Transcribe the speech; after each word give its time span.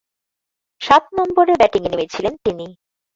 সাত 0.81 1.03
নম্বরে 1.17 1.53
ব্যাটিংয়ে 1.59 1.91
নেমেছিলেন 1.91 2.33
তিনি। 2.45 2.67